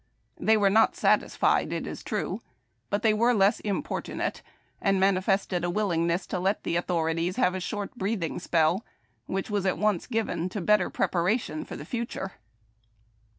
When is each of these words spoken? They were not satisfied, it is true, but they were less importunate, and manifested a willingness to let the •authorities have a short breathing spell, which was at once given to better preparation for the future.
They 0.39 0.57
were 0.57 0.71
not 0.71 0.95
satisfied, 0.95 1.71
it 1.71 1.85
is 1.85 2.01
true, 2.03 2.41
but 2.89 3.03
they 3.03 3.13
were 3.13 3.35
less 3.35 3.59
importunate, 3.59 4.41
and 4.81 4.99
manifested 4.99 5.63
a 5.63 5.69
willingness 5.69 6.25
to 6.25 6.39
let 6.39 6.63
the 6.63 6.75
•authorities 6.75 7.35
have 7.35 7.53
a 7.53 7.59
short 7.59 7.93
breathing 7.95 8.39
spell, 8.39 8.83
which 9.27 9.51
was 9.51 9.63
at 9.67 9.77
once 9.77 10.07
given 10.07 10.49
to 10.49 10.59
better 10.59 10.89
preparation 10.89 11.65
for 11.65 11.75
the 11.75 11.85
future. 11.85 12.31